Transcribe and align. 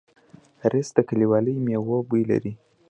رس 0.71 0.87
د 0.95 0.99
کلیوالو 1.09 1.51
مېوو 1.65 1.97
بوی 2.09 2.23
لري 2.31 2.53